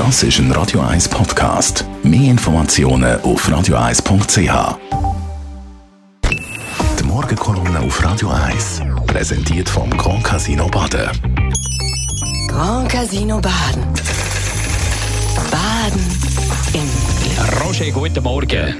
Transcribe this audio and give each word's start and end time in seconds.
Das 0.00 0.22
ist 0.22 0.38
ein 0.38 0.50
Radio 0.52 0.80
1 0.80 1.10
Podcast. 1.10 1.84
Mehr 2.02 2.30
Informationen 2.30 3.20
auf 3.20 3.46
radio1.ch. 3.46 4.78
Die 6.98 7.04
Morgenkolumne 7.04 7.80
auf 7.80 8.02
Radio 8.02 8.30
1 8.30 8.80
präsentiert 9.06 9.68
vom 9.68 9.90
Grand 9.90 10.24
Casino 10.24 10.68
Baden. 10.68 11.10
Grand 12.48 12.88
Casino 12.88 13.42
Baden. 13.42 13.84
Baden 15.50 16.00
im 16.72 17.60
Roger, 17.62 17.90
guten 17.90 18.24
Morgen. 18.24 18.74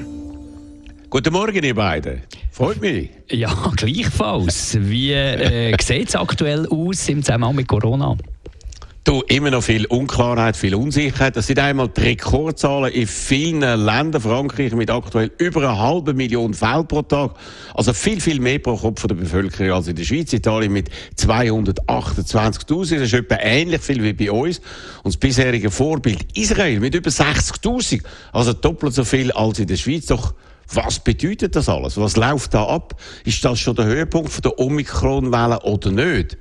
Guten 1.07 1.33
Morgen, 1.33 1.63
ihr 1.63 1.75
beiden. 1.75 2.23
Freut 2.49 2.81
mich. 2.81 3.11
Ja, 3.29 3.53
gleichfalls. 3.75 4.75
Wie 4.81 5.13
äh, 5.13 5.77
sieht 5.79 6.09
es 6.09 6.15
aktuell 6.15 6.67
aus 6.67 7.07
im 7.09 7.21
Zusammenhang 7.21 7.53
mit 7.53 7.67
Corona? 7.67 8.17
Du, 9.03 9.23
immer 9.27 9.49
noch 9.49 9.63
viel 9.63 9.87
Unklarheit, 9.87 10.55
viel 10.55 10.75
Unsicherheit. 10.75 11.35
Das 11.35 11.47
sind 11.47 11.57
einmal 11.57 11.87
die 11.87 12.01
Rekordzahlen 12.01 12.93
in 12.93 13.07
vielen 13.07 13.61
Ländern. 13.61 14.21
Frankreich 14.21 14.75
mit 14.75 14.91
aktuell 14.91 15.31
über 15.39 15.67
eine 15.67 15.79
halbe 15.79 16.13
Million 16.13 16.53
Fälle 16.53 16.83
pro 16.83 17.01
Tag. 17.01 17.31
Also 17.73 17.93
viel, 17.93 18.21
viel 18.21 18.39
mehr 18.39 18.59
pro 18.59 18.77
Kopf 18.77 19.07
der 19.07 19.15
Bevölkerung 19.15 19.73
als 19.73 19.87
in 19.87 19.95
der 19.95 20.03
Schweiz. 20.03 20.31
Italien 20.33 20.71
mit 20.71 20.91
228.000. 21.17 22.79
Das 22.79 22.91
ist 22.91 23.13
etwa 23.13 23.37
ähnlich 23.41 23.81
viel 23.81 24.03
wie 24.03 24.13
bei 24.13 24.31
uns. 24.31 24.59
Und 25.01 25.15
das 25.15 25.17
bisherige 25.17 25.71
Vorbild 25.71 26.37
Israel 26.37 26.79
mit 26.79 26.93
über 26.93 27.09
60.000. 27.09 28.03
Also 28.33 28.53
doppelt 28.53 28.93
so 28.93 29.03
viel 29.03 29.31
als 29.31 29.57
in 29.57 29.65
der 29.65 29.77
Schweiz. 29.77 30.05
Doch 30.05 30.35
was 30.71 30.99
bedeutet 30.99 31.55
das 31.55 31.69
alles? 31.69 31.97
Was 31.97 32.17
läuft 32.17 32.53
da 32.53 32.65
ab? 32.65 33.01
Ist 33.25 33.43
das 33.43 33.59
schon 33.59 33.75
der 33.75 33.85
Höhepunkt 33.85 34.45
der 34.45 34.59
Omikron-Welle 34.59 35.61
oder 35.63 35.89
nicht? 35.89 36.37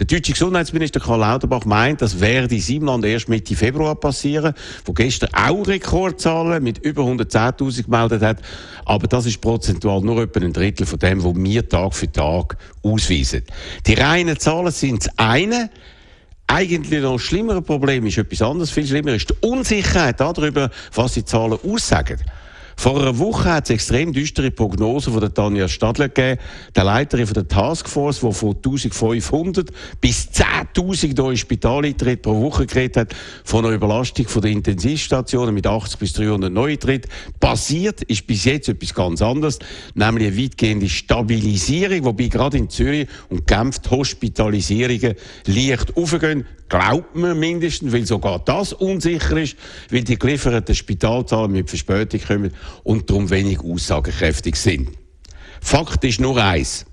Der 0.00 0.06
deutsche 0.06 0.32
Gesundheitsminister 0.32 0.98
Karl 0.98 1.20
Lauterbach 1.20 1.66
meint, 1.66 2.00
das 2.00 2.20
werde 2.20 2.54
in 2.54 2.60
seinem 2.62 2.84
Land 2.84 3.04
erst 3.04 3.28
Mitte 3.28 3.54
Februar 3.54 3.94
passieren, 3.94 4.54
wo 4.86 4.94
gestern 4.94 5.28
auch 5.34 5.68
Rekordzahlen 5.68 6.62
mit 6.62 6.78
über 6.78 7.02
110.000 7.02 7.84
gemeldet 7.84 8.22
hat. 8.22 8.38
Aber 8.86 9.06
das 9.08 9.26
ist 9.26 9.42
prozentual 9.42 10.00
nur 10.00 10.22
etwa 10.22 10.40
ein 10.40 10.54
Drittel 10.54 10.86
von 10.86 10.98
dem, 10.98 11.22
was 11.22 11.36
wir 11.36 11.68
Tag 11.68 11.94
für 11.94 12.10
Tag 12.10 12.56
ausweisen. 12.82 13.42
Die 13.86 13.92
reinen 13.92 14.38
Zahlen 14.38 14.72
sind 14.72 15.04
das 15.04 15.18
eine. 15.18 15.68
Eigentlich 16.46 17.02
noch 17.02 17.12
ein 17.12 17.18
schlimmeres 17.18 17.62
Problem 17.62 18.06
ist 18.06 18.16
etwas 18.16 18.40
anderes. 18.40 18.70
Viel 18.70 18.86
schlimmer 18.86 19.12
ist 19.12 19.28
die 19.28 19.46
Unsicherheit 19.46 20.18
darüber, 20.18 20.70
was 20.94 21.12
die 21.12 21.26
Zahlen 21.26 21.58
aussagen. 21.62 22.16
Vor 22.80 22.98
einer 22.98 23.18
Woche 23.18 23.52
hat 23.52 23.64
es 23.64 23.74
extrem 23.74 24.14
düstere 24.14 24.50
Prognosen 24.50 25.12
von 25.12 25.20
der 25.20 25.34
Tanja 25.34 25.68
Stadler 25.68 26.08
gegeben, 26.08 26.40
der 26.74 26.84
Leiterin 26.84 27.26
der 27.26 27.46
Taskforce, 27.46 28.20
die 28.20 28.32
von 28.32 28.56
1500 28.56 29.68
bis 30.00 30.30
10.000 30.30 31.14
neue 31.14 31.36
Spitaleintritte 31.36 32.22
pro 32.22 32.40
Woche 32.40 32.64
geredet 32.64 32.96
hat, 32.96 33.16
von 33.44 33.66
einer 33.66 33.74
Überlastung 33.74 34.24
der 34.40 34.50
Intensivstationen 34.50 35.54
mit 35.54 35.66
80 35.66 35.98
bis 35.98 36.14
300 36.14 36.50
Neueintritten. 36.50 37.10
Passiert 37.38 38.00
ist 38.04 38.26
bis 38.26 38.46
jetzt 38.46 38.70
etwas 38.70 38.94
ganz 38.94 39.20
anderes, 39.20 39.58
nämlich 39.92 40.28
eine 40.28 40.42
weitgehende 40.42 40.88
Stabilisierung, 40.88 42.06
wobei 42.06 42.28
gerade 42.28 42.56
in 42.56 42.70
Zürich 42.70 43.08
und 43.28 43.46
Genf 43.46 43.80
die 43.80 43.90
Hospitalisierungen 43.90 45.16
leicht 45.44 45.98
aufgehen 45.98 46.46
glaubt 46.70 47.14
man 47.14 47.38
mindestens, 47.38 47.92
weil 47.92 48.06
sogar 48.06 48.38
das 48.38 48.72
unsicher 48.72 49.36
ist, 49.36 49.56
weil 49.90 50.04
die 50.04 50.18
gelieferten 50.18 50.74
Spitalzahlen 50.74 51.52
mit 51.52 51.68
Verspätung 51.68 52.20
kommen 52.26 52.54
und 52.84 53.10
darum 53.10 53.28
wenig 53.28 53.60
aussagekräftig 53.60 54.56
sind. 54.56 54.88
Fakt 55.60 56.02
ist 56.04 56.20
nur 56.20 56.42
eins. 56.42 56.86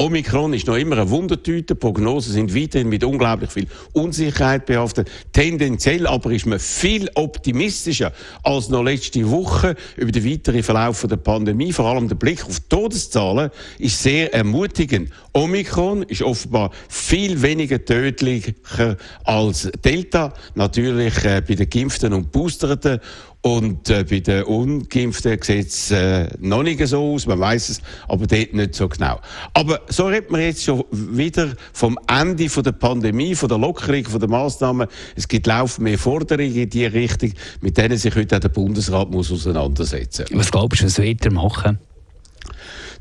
Omikron 0.00 0.54
ist 0.54 0.66
noch 0.66 0.78
immer 0.78 0.96
eine 0.96 1.10
Wundertüte. 1.10 1.74
Prognosen 1.74 2.32
sind 2.32 2.56
weiterhin 2.56 2.88
mit 2.88 3.04
unglaublich 3.04 3.50
viel 3.50 3.66
Unsicherheit 3.92 4.64
behaftet. 4.64 5.10
Tendenziell 5.34 6.06
aber 6.06 6.30
ist 6.30 6.46
man 6.46 6.58
viel 6.58 7.10
optimistischer 7.16 8.10
als 8.42 8.70
noch 8.70 8.82
letzte 8.82 9.30
Woche 9.30 9.76
über 9.98 10.10
den 10.10 10.24
weiteren 10.24 10.62
Verlauf 10.62 11.06
der 11.06 11.18
Pandemie. 11.18 11.70
Vor 11.70 11.84
allem 11.84 12.08
der 12.08 12.14
Blick 12.14 12.42
auf 12.46 12.60
die 12.60 12.68
Todeszahlen 12.70 13.50
ist 13.78 14.02
sehr 14.02 14.32
ermutigend. 14.32 15.10
Omikron 15.34 16.02
ist 16.04 16.22
offenbar 16.22 16.70
viel 16.88 17.42
weniger 17.42 17.84
tödlicher 17.84 18.96
als 19.24 19.70
Delta. 19.84 20.32
Natürlich 20.54 21.26
äh, 21.26 21.42
bei 21.46 21.56
den 21.56 21.68
Geimpften 21.68 22.14
und 22.14 22.32
Boosterten. 22.32 23.00
Und 23.42 23.88
äh, 23.88 24.04
bei 24.04 24.20
den 24.20 24.44
Ungeimpften 24.44 25.40
sieht 25.40 25.68
es 25.68 25.90
äh, 25.90 26.28
noch 26.40 26.62
nicht 26.62 26.86
so 26.86 27.14
aus, 27.14 27.26
man 27.26 27.40
weiß 27.40 27.70
es, 27.70 27.80
aber 28.06 28.26
dort 28.26 28.52
nicht 28.52 28.74
so 28.74 28.86
genau. 28.86 29.18
Aber 29.54 29.80
so 29.88 30.08
redet 30.08 30.30
man 30.30 30.42
jetzt 30.42 30.62
schon 30.62 30.84
wieder 30.90 31.54
vom 31.72 31.98
Ende 32.06 32.50
von 32.50 32.62
der 32.62 32.72
Pandemie, 32.72 33.34
von 33.34 33.48
der 33.48 33.56
Lockerung, 33.56 34.04
von 34.04 34.20
der 34.20 34.28
Massnahmen. 34.28 34.88
Es 35.16 35.26
gibt 35.26 35.46
laufend 35.46 35.84
mehr 35.84 35.98
Forderungen 35.98 36.54
in 36.54 36.68
diese 36.68 36.92
Richtung, 36.92 37.32
mit 37.62 37.78
denen 37.78 37.96
sich 37.96 38.14
heute 38.14 38.36
auch 38.36 38.40
der 38.40 38.50
Bundesrat 38.50 39.10
muss 39.10 39.32
auseinandersetzen 39.32 40.26
muss. 40.30 40.40
Was 40.40 40.52
glaubst 40.52 40.82
du, 40.82 40.86
was 40.86 40.98
weitermachen? 40.98 41.78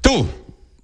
Du, 0.02 0.26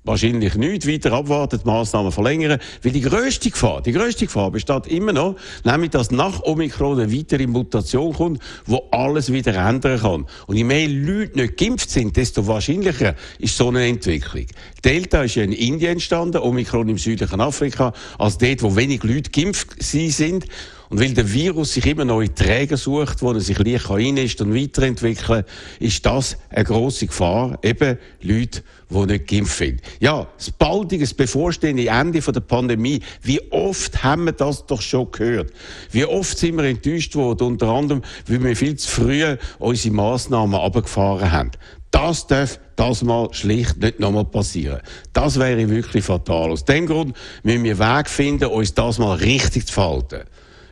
wahrscheinlich 0.05 0.55
nicht 0.55 0.87
weiter 0.87 1.13
abwarten, 1.13 1.59
die 1.63 1.67
Massnahmen 1.67 2.11
verlängern, 2.11 2.59
weil 2.83 2.91
die 2.91 3.01
grösste 3.01 3.49
Gefahr, 3.49 3.81
die 3.81 3.91
grösste 3.91 4.25
Gefahr 4.25 4.51
besteht 4.51 4.87
immer 4.87 5.13
noch, 5.13 5.35
nämlich, 5.63 5.91
dass 5.91 6.11
nach 6.11 6.43
Omikron 6.43 6.99
eine 6.99 7.11
weitere 7.11 7.47
Mutation 7.47 8.13
kommt, 8.13 8.41
wo 8.65 8.87
alles 8.91 9.31
wieder 9.31 9.55
ändern 9.55 9.99
kann. 9.99 10.25
Und 10.47 10.55
je 10.55 10.63
mehr 10.63 10.87
Leute 10.87 11.39
nicht 11.39 11.57
geimpft 11.57 11.89
sind, 11.89 12.15
desto 12.15 12.47
wahrscheinlicher 12.47 13.15
ist 13.39 13.57
so 13.57 13.69
eine 13.69 13.85
Entwicklung. 13.87 14.45
Delta 14.85 15.23
ist 15.23 15.35
ja 15.35 15.43
in 15.43 15.51
Indien 15.51 15.93
entstanden, 15.93 16.37
Omikron 16.37 16.87
im 16.87 16.99
südlichen 16.99 17.41
Afrika, 17.41 17.91
als 18.19 18.37
dort, 18.37 18.61
wo 18.61 18.75
wenig 18.75 19.03
Leute 19.03 19.31
geimpft 19.31 19.81
sind. 19.83 20.45
Und 20.89 20.99
weil 20.99 21.15
der 21.15 21.33
Virus 21.33 21.73
sich 21.73 21.87
immer 21.87 22.05
neue 22.05 22.33
Träger 22.33 22.77
sucht, 22.77 23.23
wo 23.23 23.31
er 23.31 23.39
sich 23.39 23.57
leicht 23.57 23.89
ist 23.89 24.41
und 24.41 24.53
weiterentwickeln 24.53 25.43
ist 25.79 26.05
das 26.05 26.37
eine 26.51 26.63
grosse 26.63 27.07
Gefahr. 27.07 27.57
Eben 27.63 27.97
Leute, 28.21 28.61
die 28.91 29.05
nicht 29.07 29.27
geimpft 29.27 29.57
sind. 29.57 29.81
Ja, 29.99 30.27
das 30.37 30.51
baldige, 30.51 31.07
bevorstehende 31.15 31.87
Ende 31.87 32.19
der 32.19 32.39
Pandemie. 32.39 33.01
Wie 33.23 33.41
oft 33.51 34.03
haben 34.03 34.25
wir 34.25 34.33
das 34.33 34.67
doch 34.67 34.81
schon 34.81 35.11
gehört? 35.11 35.51
Wie 35.89 36.05
oft 36.05 36.37
sind 36.37 36.57
wir 36.57 36.65
enttäuscht 36.65 37.15
worden, 37.15 37.47
unter 37.47 37.69
anderem, 37.69 38.03
weil 38.27 38.43
wir 38.43 38.55
viel 38.55 38.75
zu 38.75 38.87
früh 38.87 39.37
unsere 39.57 39.95
Massnahmen 39.95 40.53
abgefahren 40.53 41.31
haben. 41.31 41.51
Das 41.89 42.27
darf 42.27 42.59
das 42.75 43.03
mal 43.03 43.29
schlicht 43.33 43.77
nicht 43.77 43.99
nochmal 43.99 44.25
passieren. 44.25 44.81
Das 45.13 45.39
wäre 45.39 45.69
wirklich 45.69 46.03
fatal. 46.03 46.51
Aus 46.51 46.65
dem 46.65 46.85
Grund 46.87 47.15
müssen 47.43 47.63
wir 47.63 47.79
Weg 47.79 48.09
finden, 48.09 48.45
uns 48.45 48.73
das 48.73 48.99
mal 48.99 49.15
richtig 49.15 49.67
zu 49.67 49.73
verhalten. 49.73 50.21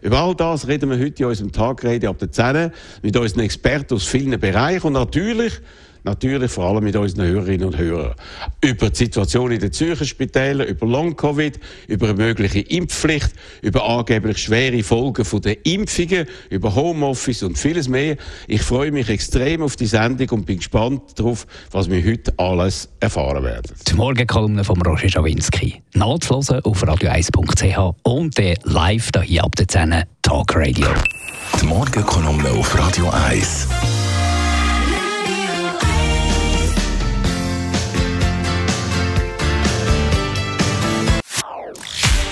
Über 0.02 0.20
all 0.20 0.36
das 0.36 0.68
reden 0.68 0.90
wir 0.90 1.00
heute 1.00 1.24
in 1.24 1.30
unserem 1.30 1.52
Tagrede 1.52 2.10
ab 2.10 2.20
der 2.20 2.32
10 2.32 2.72
mit 3.02 3.16
unseren 3.16 3.40
Experten 3.40 3.94
aus 3.94 4.06
vielen 4.06 4.38
Bereichen 4.38 4.88
und 4.88 4.94
natürlich 4.94 5.54
natürlich 6.04 6.52
vor 6.52 6.66
allem 6.66 6.84
mit 6.84 6.96
unseren 6.96 7.26
Hörerinnen 7.26 7.68
und 7.68 7.78
Hörern. 7.78 8.16
Über 8.62 8.90
die 8.90 8.98
Situation 8.98 9.52
in 9.52 9.60
den 9.60 9.72
Zürcher 9.72 10.06
Spitälern, 10.06 10.68
über 10.68 10.86
Long-Covid, 10.86 11.60
über 11.88 12.10
eine 12.10 12.18
mögliche 12.18 12.60
Impfpflicht, 12.60 13.32
über 13.62 13.88
angeblich 13.88 14.38
schwere 14.38 14.84
Folgen 14.84 15.26
von 15.26 15.42
der 15.42 15.66
Impfungen, 15.66 16.28
über 16.50 16.76
Homeoffice 16.76 17.44
und 17.44 17.58
vieles 17.58 17.88
mehr. 17.88 18.18
Ich 18.48 18.62
freue 18.62 18.92
mich 18.92 19.10
extrem 19.10 19.62
auf 19.62 19.76
die 19.76 19.86
Sendung 19.86 20.30
und 20.30 20.46
bin 20.46 20.58
gespannt 20.58 21.02
darauf, 21.16 21.48
was 21.72 21.90
wir 21.90 22.04
heute 22.04 22.34
alles 22.38 22.90
erfahren 23.00 23.44
werden. 23.44 23.72
Die 23.88 23.94
Morgenkolumne 23.94 24.64
von 24.64 24.82
Roger 24.82 25.10
Schawinski. 25.10 25.82
Nachzuhören 25.94 26.64
auf 26.64 26.84
radio1.ch 26.84 27.96
und 28.04 28.38
live 28.64 29.10
hier 29.24 29.44
ab 29.44 29.56
der 29.56 29.68
10 29.68 30.04
Talk 30.22 30.56
Radio. 30.56 30.88
Die 31.62 31.66
Morgenkolumne 31.66 32.50
auf 32.52 32.78
Radio 32.78 33.10
1. 33.10 33.68